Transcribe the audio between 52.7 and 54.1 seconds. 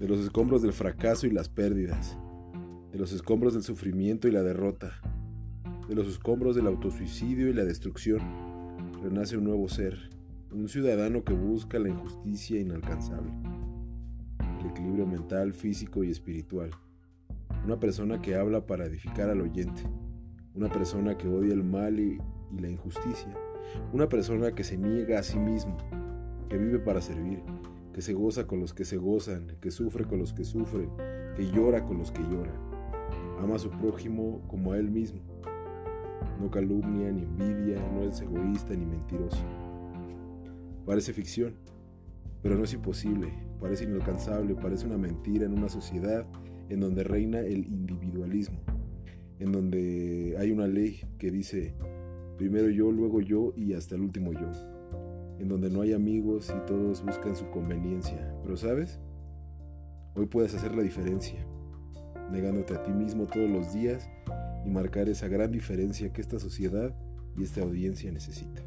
yo, luego yo y hasta el